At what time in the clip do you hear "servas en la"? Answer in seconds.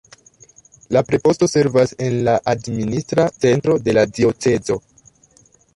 1.51-2.35